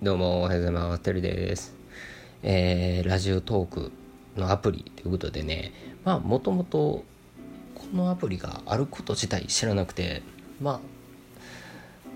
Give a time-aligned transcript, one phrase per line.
[0.00, 1.02] どうもおはようございます。
[1.02, 1.74] てるです。
[2.44, 3.90] えー、ラジオトーク
[4.36, 5.72] のアプリということでね、
[6.04, 7.02] まあ、もともと
[7.74, 10.22] このアプリがあること自体知らなくて、
[10.62, 10.80] まあ、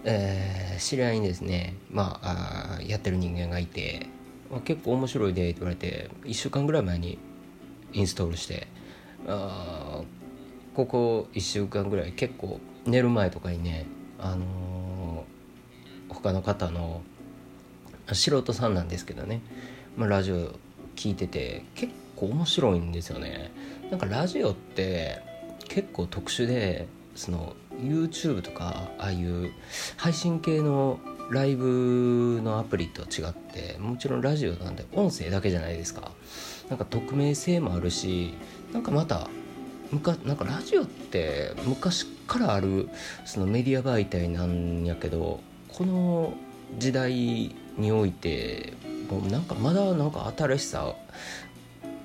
[0.05, 4.07] えー、知り合いにですね、まあ、あやってる人間がいて、
[4.49, 7.19] まあ、結構面白いでって言われて、1週間ぐらい前に
[7.93, 8.69] インストールして、
[9.27, 10.03] あ
[10.77, 13.87] ここ1週間ぐらい結構寝る前とかにね、
[14.21, 17.03] あのー、他の方の
[18.13, 19.41] 素人さんなんですけどね、
[19.97, 20.55] まあ、ラジオ
[20.97, 23.53] 聞いてて結構面白いんですよね。
[23.91, 25.21] なんかラジオって
[25.69, 29.53] 結構特殊でその YouTube とかああいう
[29.97, 30.99] 配信系の
[31.31, 36.13] ライブのアプリと違ってもちろんラジオなんで音声だけじゃないですか。
[36.69, 38.35] なんか匿名性もあるし
[38.73, 39.29] なんかまた
[40.25, 42.89] なんかラジオって昔からある
[43.27, 46.33] そのメディア媒体なんやけどこの
[46.79, 48.75] 時代において
[49.11, 50.95] もうなんかまだなんか新しさ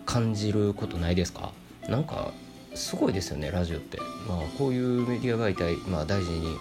[0.05, 1.51] 感じることないですか？
[1.87, 2.31] なんか
[2.75, 6.55] すごいですよねラジオって、まあ、こういうメディア媒体、まあ、大事に、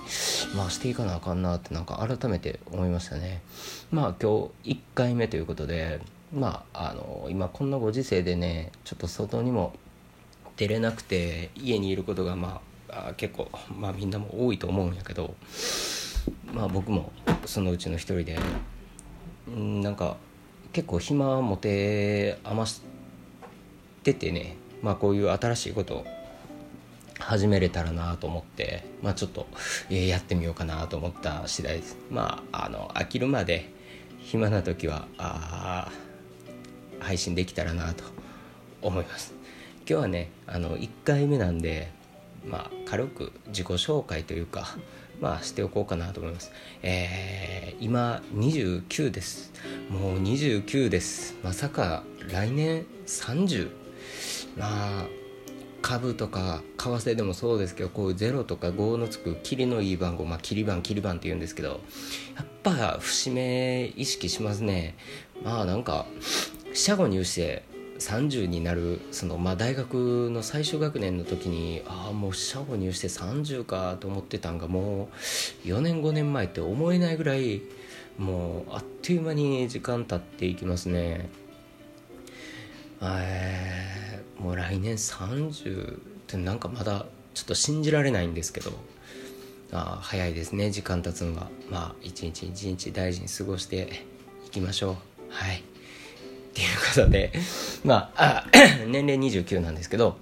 [0.56, 3.42] まあ、していかなあかんなってなんか改めて思いましたね。
[3.90, 6.00] まあ今日1回目ということで
[6.34, 9.74] まああの今こんなご時世でねちょっと外にも
[10.56, 15.34] 出れなくて家にいることがまあ結構、まあ、みんなも多いと思うんやけど
[16.52, 17.12] まあ僕も
[17.44, 18.38] そのうちの一人で
[19.50, 20.16] んなんか
[20.72, 22.82] 結構暇持て余し
[24.02, 24.56] ててね。
[24.82, 26.06] まあこういう新しいことを
[27.18, 29.46] 始めれたらなと思って、まあ、ちょっと、
[29.90, 31.96] えー、やってみようかなと思った次第です。
[32.10, 33.70] まああの飽きるまで
[34.20, 35.90] 暇な時はあ
[37.00, 38.04] 配信できたらなと
[38.82, 39.34] 思います。
[39.88, 41.90] 今日はねあの1回目なんで
[42.44, 44.76] まあ軽く自己紹介というか
[45.20, 46.52] まあしておこうかなと思います。
[46.82, 49.52] えー、今29です。
[49.90, 51.36] もう29です。
[51.42, 53.70] まさか来年30。
[54.56, 55.06] まあ
[55.82, 61.80] 株とか為替でもそうですけどこういう0とか5のつく切りのいい番号まあ切り番切り番って言うんですけど
[62.36, 64.96] やっぱ節目意識しますね
[65.44, 66.06] まあなんか
[66.72, 67.62] 四捨五入して
[67.98, 75.08] 30になるその、まあ、大学の最終学年の時にああもう社保入して30かと思ってたんがも
[75.64, 77.62] う4年5年前って思えないぐらい
[78.18, 81.28] もうあっという間に時間経っていきますね。
[83.02, 88.72] えー、もう来年30ってなんかまだちょっと信じられないんですけど
[89.70, 94.04] あ早いですね時間経つのはまあ一日一日大事に過ごして
[94.46, 94.96] いきましょう。
[95.28, 95.75] はい。
[96.56, 97.32] っていうことで、
[97.84, 100.16] まあ、あ年齢29なんですけど、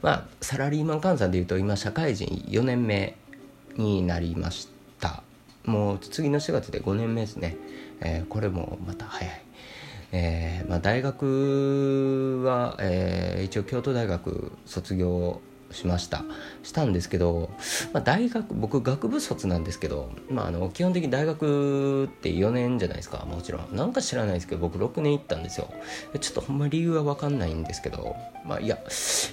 [0.00, 3.14] まあ、サラリーマン換算でいうと今社会人4年目
[3.76, 4.68] になりまし
[5.00, 5.22] た。
[5.66, 7.58] もう次の4月で5年目ですね、
[8.00, 9.42] えー、これもまた早い、
[10.12, 16.24] えーまあ、大学は、えー、一応京都大学卒業しました。
[16.62, 17.50] したんですけど、
[17.92, 23.24] まあ、大学僕学部卒なんですけど、まあ、あの基本的に大学って4年じゃないですか。
[23.26, 23.76] もちろん。
[23.76, 25.68] なんか知らないですけど僕6年行ったんですよ。
[26.20, 28.78] ちょっとほんま理由は分かんないんですけどまあいや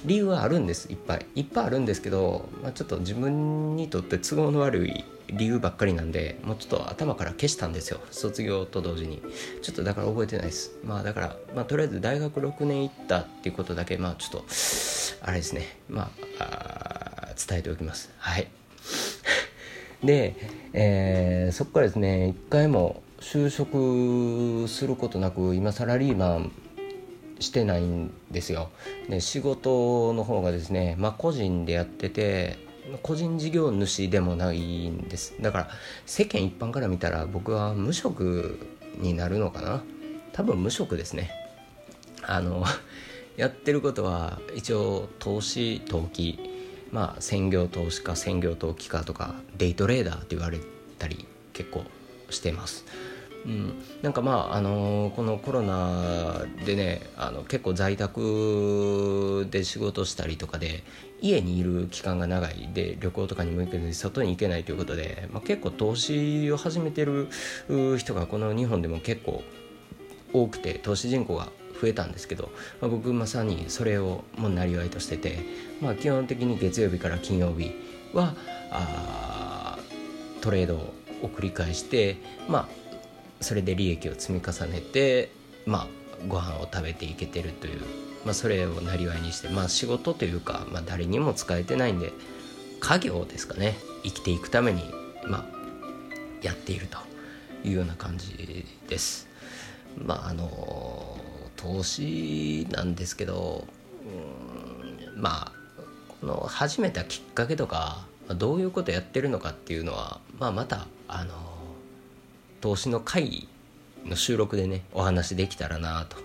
[0.04, 0.90] 理由はあるんです。
[0.90, 1.26] いっぱい。
[1.34, 8.00] いっぱいあるんですけど、まあ、ちょっと自分にとって都合の悪い理由ばっかりなんでもうちょっと頭から消したんですよ。
[8.10, 9.22] 卒業と同時に。
[9.62, 10.72] ちょっとだから覚えてないです。
[10.84, 14.44] まあだから、まあ、とりあえず大学6年行ったっていうことだけまあちょっと
[15.22, 15.78] あれですね。
[15.88, 18.10] まあ伝えておきます。
[18.18, 18.48] はい。
[20.04, 20.34] で、
[20.72, 26.52] えー、そこからですね一回も就職することなく今サラリーマン
[27.38, 28.70] してないんですよ。
[29.08, 32.58] で仕事の方がですねまあ個人でやってて
[33.02, 35.34] 個人事業主でもないんです。
[35.40, 35.68] だから
[36.06, 38.58] 世間一般から見たら僕は無職
[38.98, 39.82] になるのかな。
[40.32, 41.30] 多分無職ですね。
[42.22, 42.64] あの
[43.36, 46.38] やってることは一応投資投機
[46.90, 50.58] まあ専業投資家専業投機家とかデイトレーダーって言われ
[50.98, 51.84] たり結構
[52.30, 52.84] してます。
[53.44, 60.82] うん、なんかまあ、あのー、このコロナでねあの結構在宅で仕事したりとかで
[61.22, 67.28] 家にいる期間が長いで旅行とかにも行けず外に行けないということで、まあ、結構投資を始めてる
[67.98, 69.44] 人がこの日本でも結構
[70.32, 71.48] 多くて投資人口が
[71.80, 72.50] 増えたんですけど、
[72.80, 75.38] まあ、僕まさにそれをもうなりわいとしてて、
[75.80, 77.72] まあ、基本的に月曜日から金曜日
[78.12, 78.34] は
[78.70, 79.78] あ
[80.40, 82.16] トレードを繰り返して
[82.48, 82.68] まあ
[83.40, 85.30] それで利益を積み重ねて
[85.66, 85.86] まあ
[86.28, 87.80] ご飯を食べていけてるという、
[88.24, 92.12] まあ、それをなりわいにしてまあ仕事というか、まあ、誰にも使えてないんで
[92.80, 93.74] 家業ですかね。
[94.04, 94.82] 生きていくために
[95.26, 95.46] まあ
[96.42, 96.98] やっていると
[97.64, 99.28] いうような感じです。
[99.98, 101.05] まああの
[101.56, 103.66] 投資なんですけど
[105.16, 105.52] まあ
[106.20, 111.34] この始めたきっかけとかどういうことやってるのかっていうのは、まあ、またあの
[112.60, 113.48] 投資の会
[114.04, 116.16] の収録でねお話できたらなと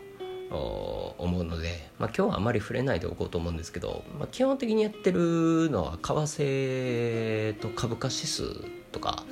[1.17, 8.43] 思うので、まあ、今日はあまり触れないでおこうと思うんですけど、まあ、基本的にやってるのは為替と株価指数
[8.91, 9.23] とか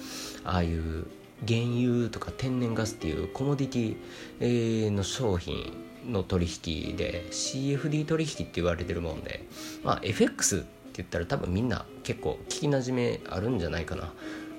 [0.46, 1.08] ああいう
[1.48, 3.96] 原油とか天然ガスっていうコモディ
[4.40, 9.46] ティの商品の取引で CFD 取引って言われてるもんで、
[9.84, 10.68] まあ、FX って
[10.98, 14.12] 言ったら多分みんな結構聞きなじめあるんじゃないかな。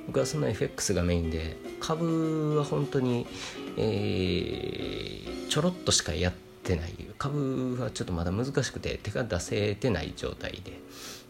[0.06, 3.26] 僕はその FX がメインで株は本当に、
[3.76, 6.32] えー、ちょろっとしかやっ
[6.64, 6.94] てない。
[7.18, 10.80] 株はちょっとまだ難しくて手が出せてない状態で、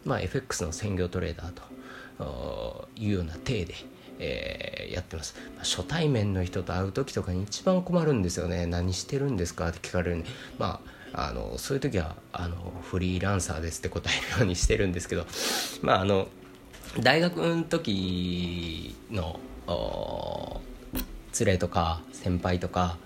[0.05, 3.75] まあ、FX の専業トレーダーというような体で、
[4.23, 8.67] えー、やってます、まあ、初対面の人と会う時とかに一番困るんですよね。
[8.67, 10.29] 何してるんですかって聞かれるんで。
[10.59, 15.27] まああのそういう時はあのフリーランサーですって答えるようにしてるんですけど。
[15.83, 16.29] まああの
[17.01, 19.41] 大学の時の
[21.39, 22.97] 連れとか先輩とか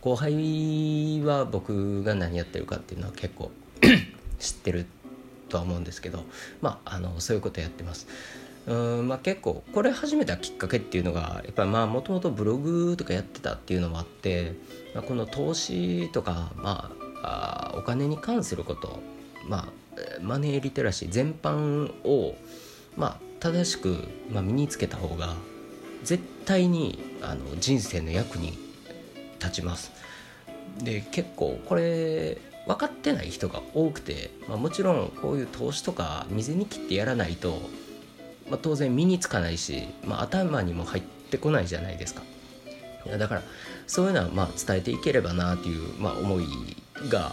[0.00, 3.50] 後輩は僕が何やってるかっていうのは結構
[4.38, 4.86] 知ってる
[5.48, 6.24] とは思うんですけど。
[6.60, 8.06] まああのそういうことやってます。
[8.66, 14.54] うんまあ、結構これ始めたきっかけっていうのがやっぱりまあもともとブログとかやってたっていうのもあって、
[14.94, 16.92] まあ、この投資とか、ま
[17.22, 19.00] あ、あお金に関すること、
[19.48, 19.72] まあ、
[20.20, 22.36] マネーリテラシー全般を、
[22.96, 23.96] まあ、正しく、
[24.30, 25.34] まあ、身につけた方が
[26.04, 28.56] 絶対にあの人生の役に
[29.40, 29.90] 立ちます。
[30.78, 37.60] で結構これ分かってない人が多くて、まあ、もちろんこういう投資とか水に切ってやらないと
[38.48, 42.22] まあ、当然身につかないし、まあ、頭にも入ってこないじゃないですか。
[43.18, 43.42] だから
[43.86, 46.46] そういうのはまあ伝えていければなという、まあ、思い
[47.08, 47.32] が、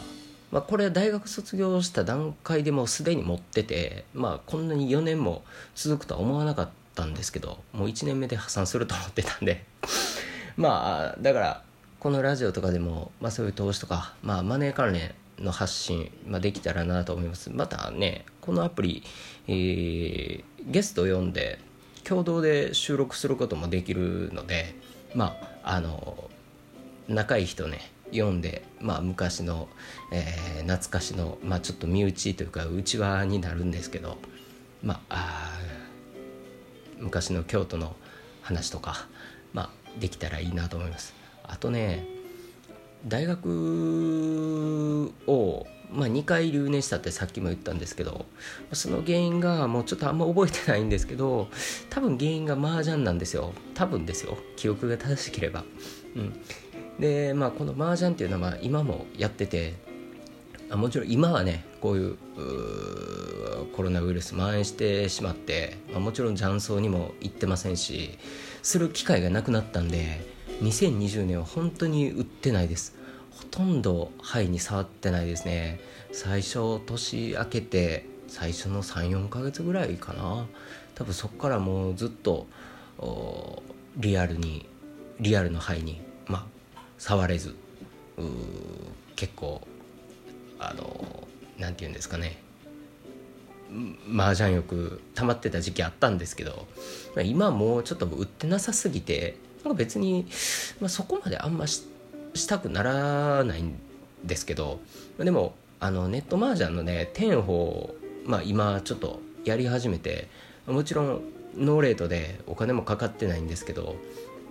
[0.51, 5.43] まあ、これ大学卒業した段階でもうすでに持ってて、まあ、こんなに4年も
[5.75, 9.63] 続くとは思わなかったんですけどもう1年目で破産すると思ってたんで。
[10.57, 11.63] まあだから
[11.99, 19.03] このラジオとかでも、まあ、そういう投資とか、まあ、マネー関連の発信、まあ、できたらなと思いますまたねこのアプリ、
[19.47, 21.59] えー、ゲストを呼んで
[22.03, 24.75] 共同で収録することもできるので
[25.13, 26.29] まああの
[27.07, 29.67] 仲いい人ね読んで、まあ、昔の、
[30.11, 34.17] えー、懐かしの、まあ、ちょっと身内というか内輪になるんですけど、
[34.83, 35.59] まあ、あ
[36.99, 37.95] 昔の京都の
[38.41, 39.07] 話とか、
[39.53, 41.13] まあ、できたらいいなと思います。
[41.43, 42.18] あとね
[43.07, 48.25] 大学をまあ、2回留年したってさっきも言ったんですけど
[48.73, 51.47] その原因がもうちょっとあんま覚えてないんですけど
[51.89, 53.53] 多分原因が麻雀なんですよ。
[53.73, 54.37] 多分ですよ。
[54.55, 55.63] 記憶が正しければ、
[56.15, 56.39] うん、
[56.99, 59.73] でまあこの麻雀っていうのは今もやってて
[60.69, 62.17] あもちろん今はねこういう
[63.75, 68.17] コロナウイルス蔓延してしまって、まあ、もちろん雀荘にも行ってませんし
[68.61, 72.95] する機会がなくなったんで2020年は本当に売ってないです。
[73.31, 75.79] ほとんど肺に触ってないですね。
[76.11, 80.45] 最初年明けて最初の34ヶ月ぐらいかな。
[80.95, 82.47] 多分そこからもうずっと
[83.95, 84.65] リアルに
[85.21, 86.39] リアルの肺にま
[86.75, 87.55] あ触れず
[89.15, 89.61] 結構
[90.59, 92.37] あの何て言うんですかね。
[94.11, 96.67] 麻雀よく溜まってた時期あったんですけど
[97.23, 100.25] 今もうちょっと売ってなさすぎてなんか別に、
[100.79, 101.83] まあ、そこまであんまし
[102.35, 103.75] したくならないん
[104.23, 104.79] ですけど
[105.17, 107.87] でもあのネット麻雀のね天宝、
[108.25, 110.27] まあ、今ちょっとやり始めて
[110.67, 111.21] もちろん
[111.57, 113.95] ノーレートでお金もかかってないんですけど、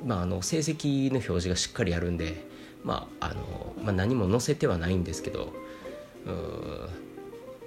[0.04, 2.44] まあ、あの成績の表示がしっかりあるんで、
[2.82, 5.52] まああのまあ、何も載せてはないんですけど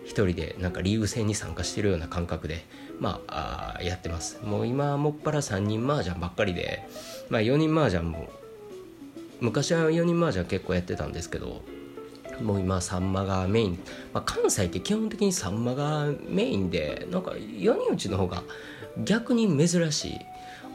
[0.04, 2.66] 一人でなんかリーグ戦に参加してるような感覚で、
[3.02, 4.40] まあ、あやってます。
[4.44, 6.88] もう今もっぱら3人麻雀ばっかりで、
[7.30, 8.30] まあ、4人麻雀も
[9.40, 11.64] 昔は4人麻雀結構やってたんですけど
[12.44, 13.80] もう今サンマがメイン、
[14.14, 18.44] まあ、関西って基本的にサンマがメインでなんか4人うちの方が
[19.04, 20.20] 逆に珍しい。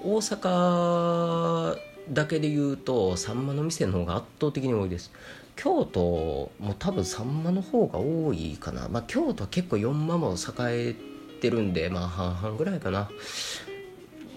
[0.02, 1.78] 大阪
[2.10, 5.12] だけで言うとサンマの店の方が圧倒的に多いです。
[5.54, 13.10] 京都も多分サンマの方が多いかな、まあ、京都は結構4マも栄えてるんでまあ半々ぐらいかな。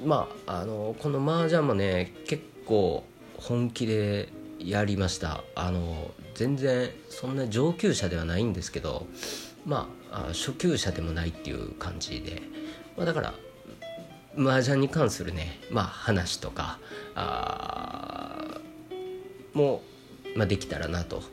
[0.06, 3.03] まああのこの麻雀もね結構
[3.38, 4.29] 本気で
[4.60, 5.44] やりました。
[5.56, 9.08] あの全然そんな上級者ではないんですけど
[9.65, 12.41] まあ初級者でもないっていう感じで、
[12.96, 13.34] まあ、だから
[14.38, 16.79] 麻雀に関するね、まあ、話とか
[17.15, 18.60] あ
[19.53, 19.82] も、
[20.36, 21.24] まあ、できたらなと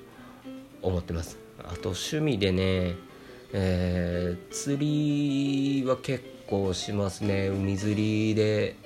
[0.83, 1.39] 思ってます。
[1.59, 2.95] あと趣味でね、
[3.59, 7.49] えー、釣りは結構しますね。
[7.49, 8.77] 海釣りで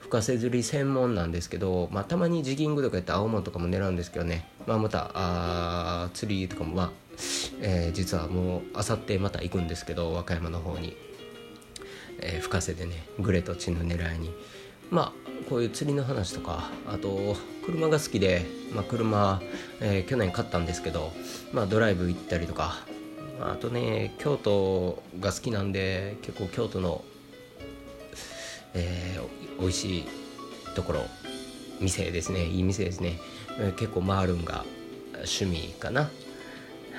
[0.00, 6.90] 深瀬釣り専門なんですけど、まあ、たまにジギングとかやって青物とかも狙うんですけどね、まあ、またあ釣りとかも、まあ
[7.60, 10.96] えー、実はもうあさってまた行くんですけど和歌山の方に、
[12.20, 14.32] えー、深瀬でねグレとチンの狙いに。
[14.88, 19.42] まあこういう釣りの話とかあと車が好きで、まあ、車、
[19.80, 21.12] えー、去年買ったんですけど、
[21.52, 22.86] まあ、ドライブ行ったりとか
[23.40, 27.04] あとね京都が好きなんで結構京都の、
[28.74, 30.04] えー、美味しい
[30.74, 31.00] ところ
[31.80, 32.46] 店ですね。
[32.46, 33.18] いい店ですね、
[33.76, 34.64] 結構回るんが
[35.14, 36.10] 趣味かな。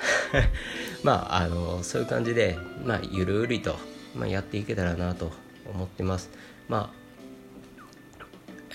[1.02, 3.76] まああのそういう感じで、まあ、ゆるりと、
[4.14, 5.32] まあ、やっていけたらなと
[5.66, 6.30] 思ってます。
[6.68, 6.98] まあ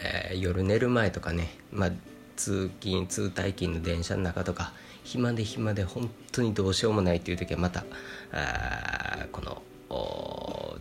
[0.03, 1.91] えー、夜寝る前とかね、まあ、
[2.35, 4.73] 通勤通退勤の電車の中とか
[5.03, 7.85] 暇で暇で本当にどうしようもないという時はまた
[8.31, 9.61] あこの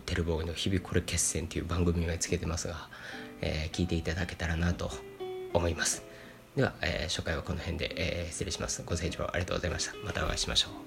[0.05, 2.89] 「テルボーイの日々これ決戦」という番組をつけてますが、
[3.41, 4.91] えー、聞いていただけたらなと
[5.53, 6.03] 思います。
[6.55, 8.83] では、えー、初回はこの辺で、えー、失礼します。
[8.85, 9.93] ご清聴ありがとうございました。
[10.05, 10.73] またお会いしましょう。